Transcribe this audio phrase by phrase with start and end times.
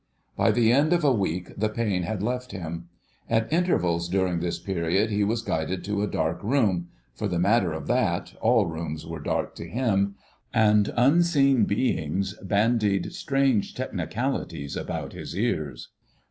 [0.35, 2.89] By the end of a week the pain had left him.
[3.29, 7.85] At intervals during this period he was guided to a dark room—for the matter of
[7.85, 15.89] that, all rooms were dark to him—and unseen beings bandied strange technicalities about his ears.